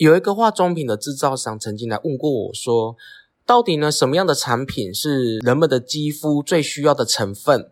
[0.00, 2.96] 有一个化妆品的制造商曾经来问过我说，
[3.44, 7.70] 到底呢什么样的产品是人们的肌肤最需要的成分，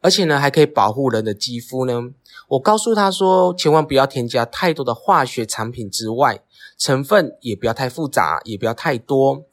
[0.00, 2.10] 而且呢还可以保护人的肌肤呢？
[2.48, 6.42] 我告诉他说，千万不要添加太多的化学产品之外，
[6.76, 9.44] 成分也不要太复杂，也不要太多，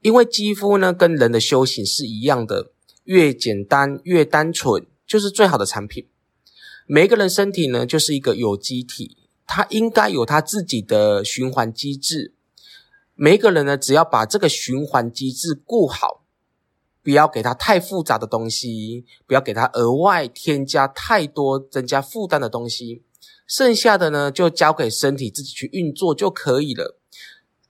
[0.00, 2.70] 因为肌肤呢跟人的修行是一样的，
[3.02, 6.06] 越简单越单纯就是最好的产品。
[6.86, 9.18] 每一个人身体呢就是一个有机体。
[9.46, 12.34] 它应该有它自己的循环机制。
[13.14, 16.24] 每一个人呢，只要把这个循环机制顾好，
[17.02, 23.04] 不要给他太复杂的东西，不要给他额外添加太多增加负担的东西，
[23.46, 26.98] 剩下的呢，就交给身体自己去运作就可以了。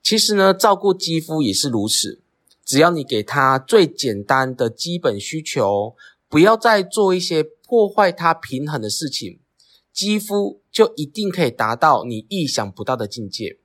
[0.01, 2.21] 其实呢，照顾肌肤也是如此，
[2.63, 5.95] 只要你给他最简单的基本需求，
[6.27, 9.39] 不要再做一些破坏它平衡的事情。
[9.93, 13.57] 肌肤就一定可以达到你意想不到的境界。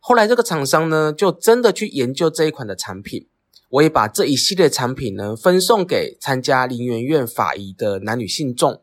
[0.00, 3.28] 后来这个厂商呢，就真的去研究这一款的产品。
[3.68, 8.82] 我也把这一系列产品呢，分送给参加林园院法仪的男女信众，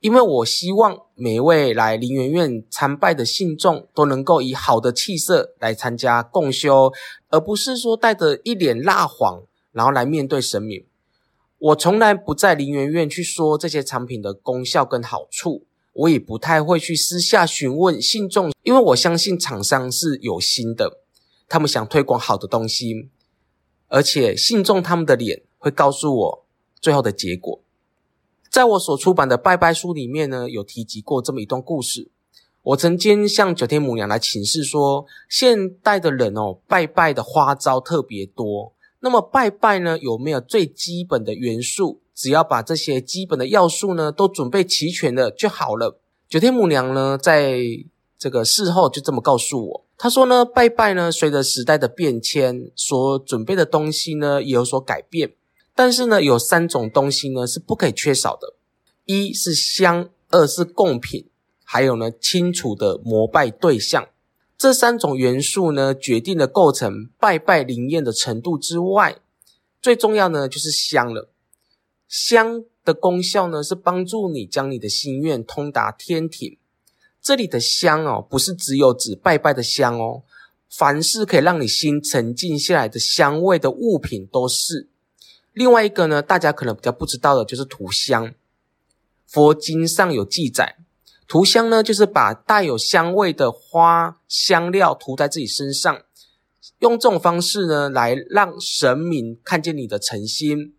[0.00, 6.92] 因为我希望每一位来林园院参拜的信众都能够以好的气色来参加共修，
[7.30, 10.84] 而不是说带着一脸蜡黄，然后来面对神明。
[11.58, 21.00] 我从来不在林园院去说这些产品的功效跟好处，我也不太会去私下询问信众，因为我相信厂商是有心的，
[21.48, 23.10] 他们想推广好的东西，
[23.88, 26.44] 而且信众他们的脸会告诉我
[26.80, 27.60] 最后的结果。
[28.50, 32.10] 在我所出版的拜拜书里面呢，有提及过这么一段故事。
[32.62, 38.72] 我曾经向九天母娘来请示说，现代的人哦，拜拜的花招特别多。
[39.00, 42.00] 那么拜拜呢，有没有最基本的元素？
[42.14, 45.98] 只要把这些基本的要素呢都准备齐全了就好了。
[46.28, 47.60] 九天母娘呢，在
[48.18, 55.34] 这个事后就这么告诉我，她说呢，拜拜呢，随着时代的变迁，所准备的东西呢也有所改变。
[55.74, 58.54] 但是呢，有三种东西呢是不可以缺少的：
[59.06, 61.26] 一是香，二是贡品，
[61.64, 64.06] 还有呢清楚的膜拜对象。
[64.56, 69.18] 这三种元素呢，决定了构成拜拜灵验的程度之外，
[69.80, 71.31] 最重要呢就是香了。
[72.12, 76.58] 香的功效呢，是帮助你将你的心愿通达天庭。
[77.22, 80.22] 这里的香哦，不是只有指拜拜的香哦，
[80.68, 84.90] 凡是可以让你心沉静下来的香味的物品都是。
[85.54, 88.34] 另外一个呢，大家可能比较不知道的就是涂香。
[89.26, 90.76] 佛经上有记载。
[91.26, 96.02] 涂香呢，就是把带有香味的花香料涂在自己身上，
[96.80, 100.74] 用这种方式呢，来让神明看见你的诚心。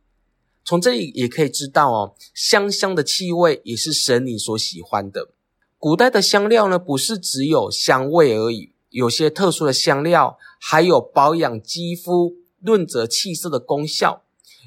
[0.66, 5.29] 从这里也可以知道哦，香香的气味也是神灵所喜欢的。
[5.78, 14.24] 古代的香料呢，不是只有香味而已，有些特殊的香料还有保养肌肤、润泽气色的功效。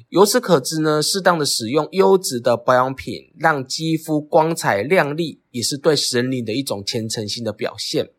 [0.09, 8.11] 由此可知呢，适当的使用优质的保养品，让肌肤光彩亮丽，也是对神灵的一种虔诚心的表现。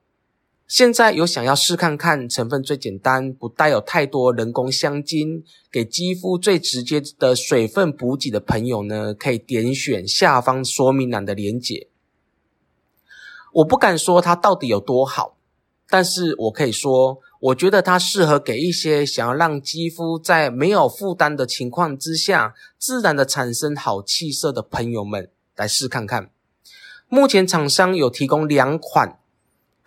[0.69, 5.43] 现在有想要试看看成分最简单、不带有太多人工香精，
[5.73, 11.89] 给肌肤最直接的水分补给的朋友呢，可以点选下方说明栏的链接。
[13.55, 15.39] 我不敢说它到底有多好，
[15.89, 17.21] 但是我可以说。
[17.41, 26.33] 我觉得它适合给一些想要让肌肤在没有负担的情况之下，自然的产生好气色的朋友们来试看看。
[27.09, 29.21] 目前厂商有提供两款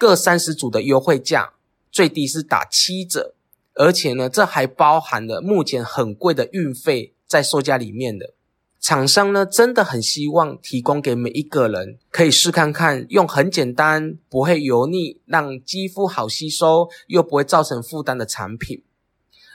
[0.02, 1.54] 各三十组的优惠价，
[1.92, 3.36] 最低是打七折，
[3.76, 8.34] 而且呢，这还包含了目前很贵的运费在售价里面的。
[8.80, 18.82] 厂商呢，真的很希望提供给每一个人，可以试看看，用很简单、不会油腻、让肌肤好吸收又不会造成负担的产品。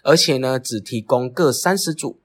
[0.05, 2.21] 而且呢，只提供各三十组。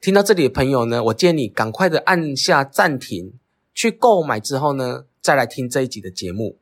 [0.00, 3.34] 听到这里的朋友呢，我建议你赶快的按下暂停，
[3.74, 6.56] 去购买之后呢，再来听这一集的节目。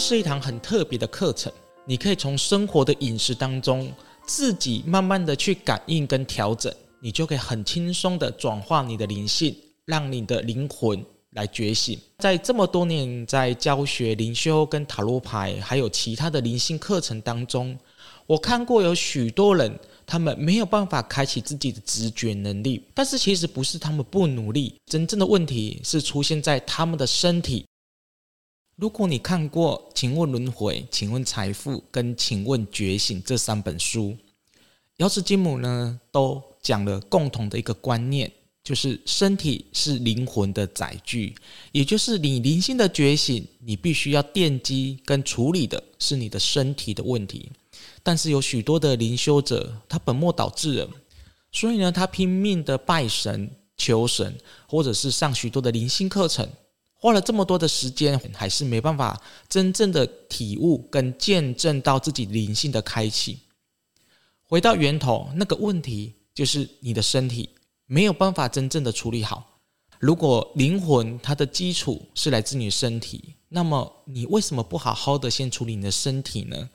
[0.00, 1.52] 是一堂很特别的课程，
[1.84, 3.92] 你可以从生活的饮食当中，
[4.26, 9.54] 自己慢慢的去感应跟调整，你就可以很轻松的转化你的灵性，
[9.84, 11.98] 让你的灵魂来觉醒。
[12.18, 17.78] 在这么多年在教学灵修跟塔罗牌，还有其他的灵性课程当中，
[18.26, 27.66] 我看过有许多人，他们没有办法开启自己的直觉能力，但是其实不是他们不努力，真正的问题是出现在他们的身体。
[28.80, 34.16] 如果你看过《请问轮回》《请问财富》跟《请问觉醒》这三本书，
[34.96, 38.32] 瑶池金母呢都讲了共同的一个观念，
[38.64, 41.34] 就是身体是灵魂的载具，
[41.72, 47.52] 也就是你灵性的觉醒，你必须要奠基跟处理的是你的身体的问题。
[48.02, 50.88] 但是有许多的灵修者，他本末倒置了，
[51.52, 56.48] 所以呢，他拼命的拜神、求神，或者是上许多的灵性课程，
[57.00, 59.18] 花了这么多的时间，还是没办法
[59.48, 63.38] 真正的体悟跟见证到自己灵性的开启。
[64.44, 67.48] 回到源头，那个问题就是你的身体
[67.86, 69.60] 没有办法真正的处理好。
[69.98, 76.68] 如果灵魂它的基础是来自你身体，那么你为什么不好好的先处理你的身体呢？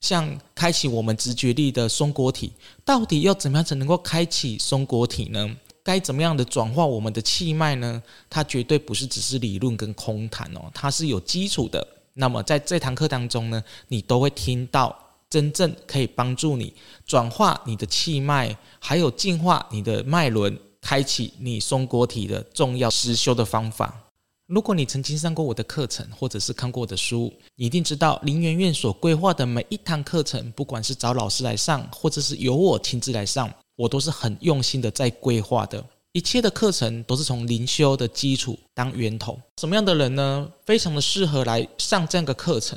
[0.00, 2.52] 像开启我们直觉力的松果体，
[2.84, 5.56] 到底要怎么样才能够开启松果体呢？
[5.88, 8.02] 该怎么样的转化我们的气脉呢？
[8.28, 11.82] 它绝对不是只是理论跟空谈哦，它是有基础的。
[12.12, 14.94] 那么在这堂课当中呢，你都会听到
[15.30, 16.74] 真正可以帮助你
[17.06, 24.04] 转化你的气脉，还有净化你的脉轮，开启你松果体的重要实修的方法。
[24.46, 35.82] 如果你曾经上过我的课程，或者是看过我的书，你一定知道灵元院所规划的每一堂课程，不管是找老师来上，或者是由我亲自来上，我都是很用心的在规划的。
[36.10, 39.40] 一切的课程都是从灵修的基础当源头。
[39.60, 40.50] 什么样的人呢？
[40.66, 42.76] 非常的适合来上这样的课程。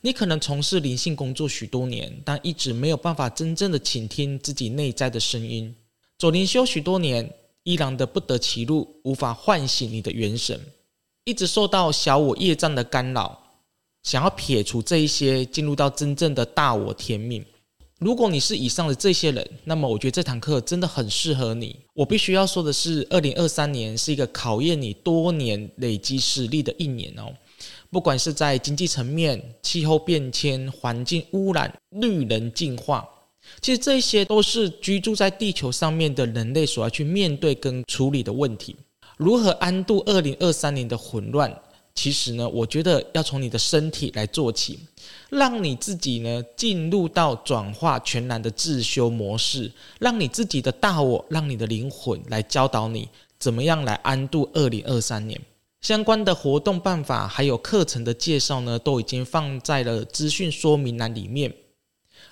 [0.00, 5.74] 你可能从事灵性工作许多年，但一直没有办法真正的倾听自己内在的声音。
[6.18, 7.28] 走灵修许多年，
[7.64, 10.60] 依然的不得其路，无法唤醒你的元神。
[11.24, 13.42] 一直受到小我业障的干扰，
[14.04, 17.44] 想要撇除这一些，进入到真正的大我天命。
[18.02, 21.78] 如果你是以上的这些人，那么我觉得这堂课真的很适合你。
[21.94, 27.32] 我必须要说的是，二零二三年是一个考验你多年累积实力的一年哦。
[27.90, 33.08] 不管是在经济层面、气候变迁、环境污染、绿能净化，
[33.60, 38.74] 其实这些都是居住在地球上面的人类所要去面对跟处理的问题。
[39.16, 41.56] 如何安度二零二三年的混乱？
[41.94, 44.78] 其实呢，我觉得要从你的身体来做起，
[45.30, 53.08] 让你自己呢进入到转化全然的自修模式，让你自己的大我，让你的灵魂来教导你
[53.38, 55.40] 怎么样来安度二零二三年。
[55.80, 61.52] 相关的活动办法还有课程的介绍呢，都已经放在了资讯说明栏里面。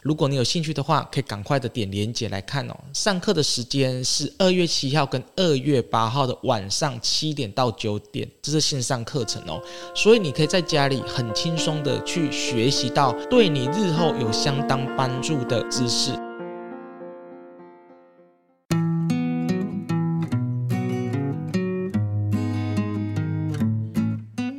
[0.02, 2.74] 如果你有兴趣的话，可以赶快的点连接来看哦。
[2.94, 9.62] 上课的时间是二月七号跟二月八号的晚上七点到九点，这是线上课程哦。
[9.94, 16.12] 所以你可以在家里很轻松的去学习到对你日后有相当帮助的知识。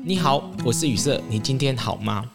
[0.06, 2.30] 你好，我是雨色，你今天好吗？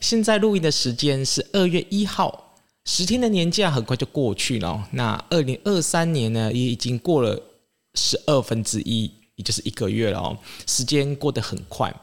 [0.00, 2.46] 现在录音的时间是二月一号。
[2.90, 7.38] 十天的年假很快就过去了，那二零二三年呢，也已经过了
[7.92, 10.38] 十二分之一，也就是一个月了哦。
[10.66, 11.94] 时间过得很快。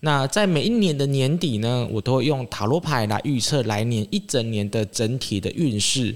[0.00, 6.14] 那在每一年的年底呢，我都会用塔罗牌来预测来年一整年的整体的运势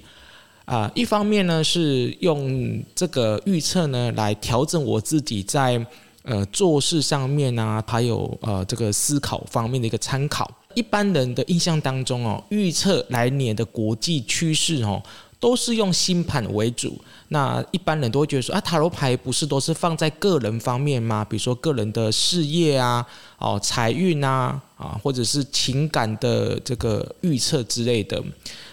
[0.66, 0.92] 啊。
[0.94, 5.82] 一方面呢，是用这个预测呢来调整我自己在
[6.24, 10.58] 呃做事上面啊，还有呃这个思考方面的一个参考。
[10.74, 15.02] 一般人的印象当中哦，预测来年的国际趋势哦，
[15.38, 16.98] 都是用星盘为主。
[17.28, 21.24] 那一般人都会觉得说啊，塔罗牌不是都是放在个人方面吗？
[21.24, 23.06] 比如说个人的事业啊，
[23.38, 28.22] 哦，财运啊，啊，或者是情感的这个预测之类的。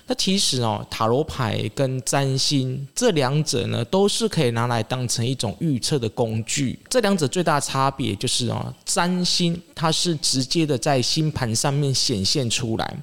[0.08, 6.80] 那其实哦，塔罗牌跟占星这两者呢，都是可以拿来当成一种预测的工具。
[6.90, 12.98] 这两者最大差别就是哦，占星它是直接的在星盘上面显现出来。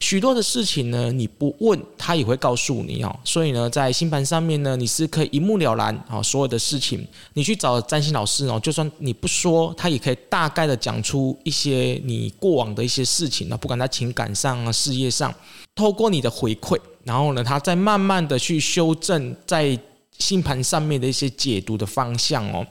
[0.00, 3.18] 许多的事情呢，你不问他也会告诉你哦。
[3.24, 15.34] 所以呢，在星盘上面呢，你是可以一目了然啊，所有的事情，你去找占星老师哦，就算你不说，他也可以大概的讲出一些你过往的一些事情呢，不管在情感上啊、事业上，
[15.74, 19.78] 透过你的回馈，然后呢，他再慢慢的去修正在
[20.18, 22.66] 星盘上面的一些解读的方向哦。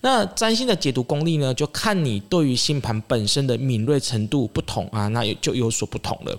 [0.00, 6.38] 那占星的解读功力呢，就看你对于星盘本身的敏锐程度不同啊，那也就有所不同了。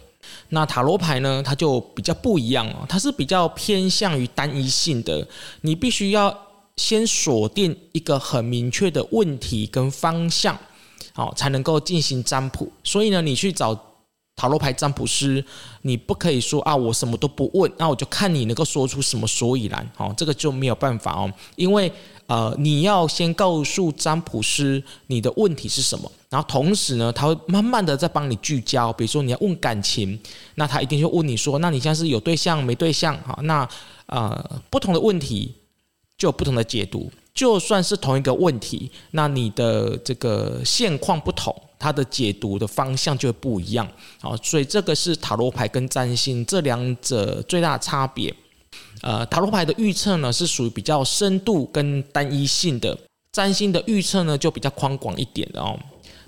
[0.49, 5.27] 那塔罗牌呢，它就比较不一样哦，它是比较偏向于单一性的，
[5.61, 6.35] 你必须要
[6.77, 10.57] 先锁定一个很明确的问题跟方向，
[11.13, 12.71] 好，才能够进行占卜。
[12.83, 13.75] 所以呢，你去找
[14.39, 15.43] 塔罗牌占卜师，
[15.81, 21.91] 你不可以说啊，我什么都不问，那我就看你能够说出什么所以然，哦，这个就没有办法哦，因为
[22.27, 30.17] 呃，你要先告诉占卜师你的问题是什么，然后同时呢，他会慢慢的在帮你聚焦，比如说你要问感情，
[30.55, 33.17] 那他一定会问你说，那你现在是有对象没对象？
[33.23, 33.67] 哈，那
[34.05, 35.53] 呃，不同的问题
[36.17, 37.11] 就有不同的解读。
[37.39, 43.87] 就算是同一个问题，那你的这个现况不同，它的解读的方向就不一样。
[44.19, 48.35] 好，所以这个是塔罗牌跟占星这两者最大的差别。
[49.03, 52.97] 呃，塔罗牌的预测呢是属于比较深度跟单一性的，
[53.31, 55.79] 占星的预测呢就比较宽广一点的哦。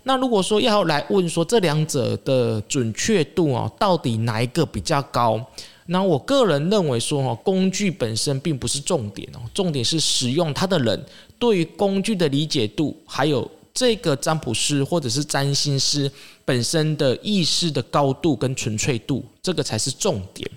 [0.03, 5.45] 那如果说要来问说这两者的准确度哦，到底哪一个比较高？
[5.87, 11.05] 那我个人认为说，哈，工具本身并不是重点哦，重点是使用它的人
[11.39, 16.09] 对于工具的理解度，还有这个占卜师或者是占星师
[16.45, 20.49] 本身的意识的高度跟纯粹度，这个才是重点。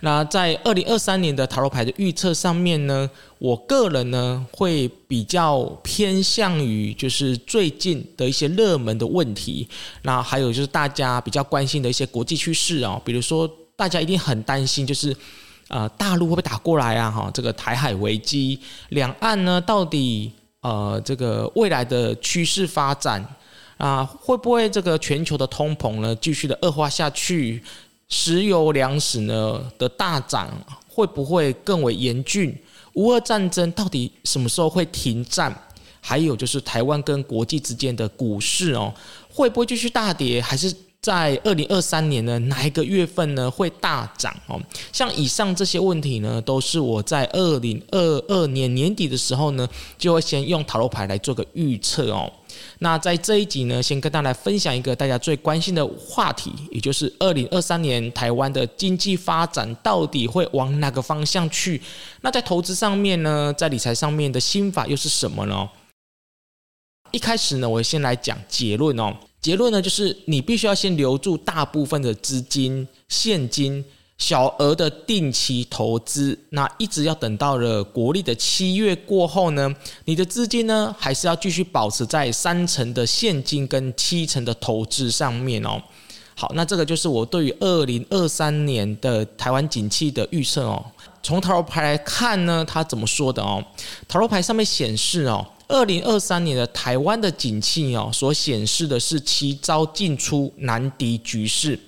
[0.00, 9.66] 那在二零二三年的塔罗牌的预测上面呢，我个人呢会比较偏向于就是最近的一些热门的问题，
[10.02, 13.50] 那还有就是大家比较关心的一些国际趋势啊，比如说。
[13.80, 15.16] 大家一定很担心，就是，
[15.68, 17.10] 呃，大陆会不会打过来啊？
[17.10, 18.60] 哈，这个台海危机，
[18.90, 23.26] 两岸呢，到底呃，这个未来的趋势发展
[23.78, 27.62] 啊，会不会这个全球的通膨呢继续的恶化下去？
[28.10, 30.50] 石油粮食呢的大涨
[30.86, 32.54] 会不会更为严峻？
[32.92, 35.50] 无俄战争到底什么时候会停战？
[36.02, 38.92] 还有就是台湾跟国际之间的股市哦，
[39.32, 40.38] 会不会继续大跌？
[40.42, 40.70] 还是？
[41.02, 44.60] 在二零二三年呢，哪一个月份呢会大涨哦？
[44.92, 49.66] 像以上这些问题呢，都是我在二零二二年年底的时候呢，
[49.96, 52.30] 就会先用塔罗牌来做个预测哦。
[52.80, 61.80] 那在这一集呢，先跟大家来分享一个大家最关心的话题，也就是二零二三年台湾的经济发展到底会往哪个方向去？
[62.20, 65.66] 那在投资上面呢，在理财上面的心法又是什么呢？
[67.10, 69.16] 一开始呢，我先来讲结论哦。
[69.40, 73.82] 结论呢，就是你必须要先留住大部分的资金、现金、
[74.18, 76.38] 小额的定期投资。
[76.50, 85.82] 那一直要等到了国历的七月过后呢，你的资金呢，还是要继续保持在三成的现金跟七成的投资上面哦。
[86.34, 90.84] 好，那这个就是我对于二零二三年的台湾景气的预测哦。
[91.22, 93.64] 从塔罗牌来看呢，它怎么说的哦？
[94.06, 95.46] 塔罗牌上面显示哦。
[95.70, 101.78] 二零二三年的台湾的景气哦，所显示的是其招进出，难敌局势。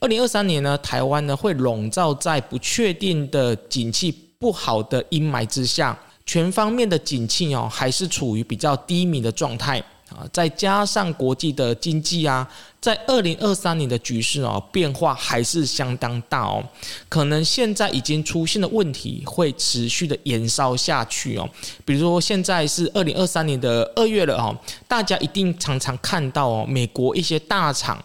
[0.00, 5.96] 二零二三年呢，台湾呢会笼罩在不确定的景气不好的阴霾之下，
[6.26, 9.80] 全方面的景气哦还是处于比较低迷的状态。
[10.10, 12.48] 啊，再加上国际的经济啊，
[12.80, 16.62] 在二零二三年的局势哦，变化还是相当大哦。
[17.08, 21.48] 可能现在已经出现的问题会持续的延烧下去哦。
[21.84, 24.56] 比如说现在是二零二三年的二月了哦，
[24.88, 28.04] 大家一定常常看到哦，美国一些大厂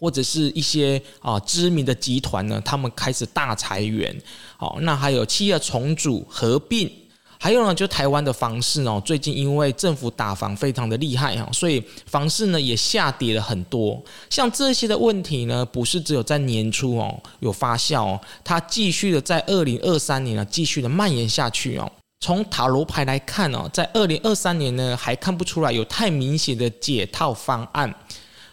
[0.00, 4.14] 或者是一些啊知名的集团呢，他们开始大裁员。
[4.56, 6.90] 好，那还有企业重组合并。
[7.38, 14.02] 还有呢，就台湾的房市哦，最近因为政府打房非常的厉害哈，所以房市呢也下跌了很多。
[14.30, 21.90] 像这些的问题呢，不是只有在年初哦有发酵哦，它继续的在二零二三年呢继续的蔓延下去哦。
[22.20, 27.94] 从塔罗牌来看哦，在二零二三年呢还看不出来有太明显的解套方案。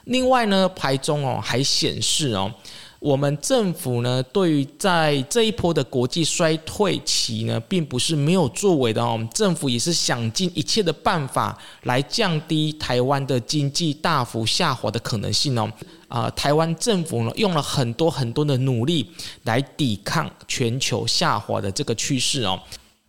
[0.06, 2.54] 另外呢，牌中哦还显示哦。
[3.03, 9.19] 我们政府呢，对于在这一波的国际衰退期呢，并不是没有作为的哦。
[9.33, 15.69] 政府也是想尽一切的办法来降低台湾的经济大幅下滑的可能性哦。
[16.07, 19.12] 啊，台湾政府呢，用了很多很多的努力
[19.43, 22.57] 来抵抗全球下滑的这个趋势哦。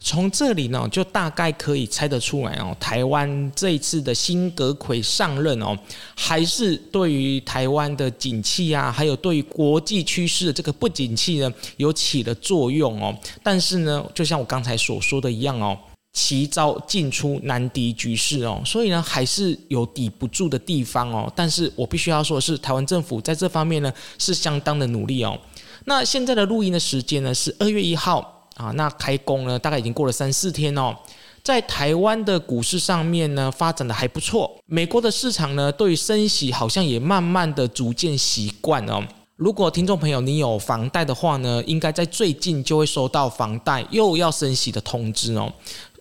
[0.04, 5.74] 从这里呢，就大概可以猜得出来哦，台湾这一次的新阁揆上任哦，
[6.14, 13.16] 还是对于台湾的景气啊，还有对于国际趋势的这个不景气呢，有起了作用哦。
[13.42, 15.74] 但是呢，就像我刚才所说的一样哦，
[16.12, 21.32] 奇招尽出，难敌局势哦，所以呢，还是有抵不住的地方哦。
[21.34, 25.38] 但是我必须要说的是，台湾政府在这方面呢，是相当的努力哦。
[25.86, 28.32] 那现在的录音的时间呢，是二月一号。
[28.54, 30.94] 啊，那开工呢，大概已经过了三四天哦。
[31.42, 34.50] 在台湾的股市上面呢，发展的还不错。
[34.64, 39.02] 美国的市场呢，对于升息好像也慢慢的逐渐习惯哦。
[39.36, 45.52] 如果听众朋友你有房贷的话呢，应该在最近就会收到房贷又要升息的通知哦。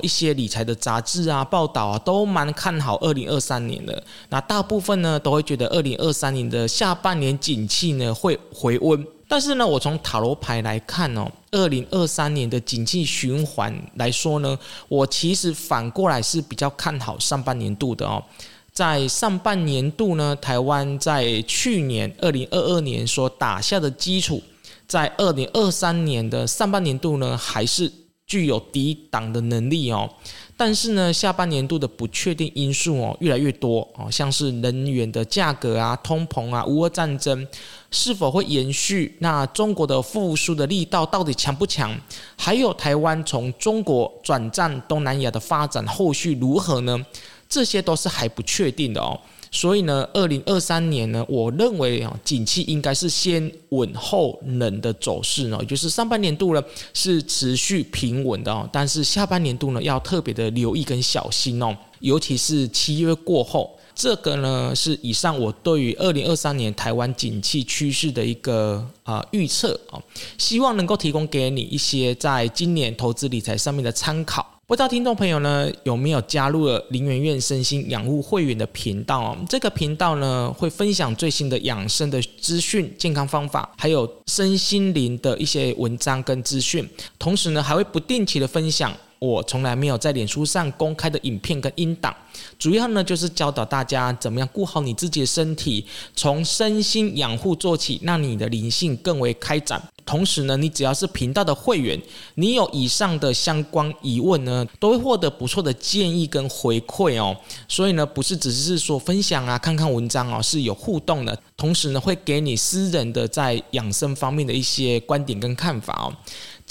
[0.02, 4.02] 一些理财的杂志啊、报道啊，都蛮看好二零二三年的。
[4.30, 9.06] 那大部分呢，都会觉得二零二三年的下半年景气呢会回温。
[9.34, 14.56] 但是呢，我从塔罗牌来看哦，二零二三年的景气循环来说呢，
[14.88, 18.24] 我其实反过来是比较看好上半年度的哦。
[18.72, 24.40] 在上半年度呢，台湾在去年二零二二年所打下的基础，
[24.88, 27.92] 在二零二三年的上半年度呢，还是
[28.28, 30.08] 具有抵挡的能力哦。
[30.56, 37.46] 但是呢，下半年度的不确定因素哦越来越多哦，像是能源的价格啊、通膨啊、乌俄战争
[37.90, 39.16] 是否会延续？
[39.20, 41.94] 那中国的复苏的力道到底强不强？
[42.38, 47.04] 还有台湾从中国转战东南亚的发展后续如何呢？
[47.50, 49.20] 这些都是还不确定的哦，
[49.56, 70.02] 所以呢，二零二三年呢，我认为啊，景气应该是先稳后冷的走势呢，也就是上半年度呢是持续平稳的哦，但是下半年度呢要特别的留意跟小心哦，尤其是七月过后，这个呢是以上我对于二零二三年台湾景气趋势的一个啊预测啊，
[70.40, 74.53] 希望能够提供给你一些在今年投资理财上面的参考。
[74.66, 79.38] 不知道听众朋友呢有没有加入了林媛媛身心养护会员的频道哦？
[79.50, 86.88] 这个频道呢会分享最新的养生的资讯、健康方法，还有身心灵的一些文章跟资讯。
[87.20, 92.14] 同时呢还会不定期的分享我从来没有在脸书上公开的影片跟音档。
[92.60, 99.82] 主要呢就是教导大家怎么样顾好你自己的身体，从身心养护做起，让你的灵性更为开展。
[100.06, 101.98] 同时呢，你只要是频道的会员，
[102.36, 107.34] 你有以上的相关疑问呢，都会获得不错的建议跟回馈哦。
[107.70, 111.40] 所以呢，不是只是说分享啊，看看文章哦，是有互动的。
[111.56, 116.12] 同时呢，会给你私人的在养生方面的一些观点跟看法哦。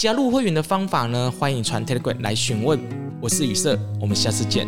[0.03, 2.77] 加入会员的方法呢，欢迎传 Telegram 来询问。
[3.21, 4.67] 我是雨色，我们下次见。